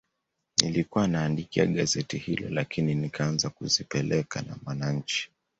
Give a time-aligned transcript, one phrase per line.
[0.63, 5.29] Nilikuwa naandikia gazeti hilo lakini nikaanza kuzipeleka na Mwananchi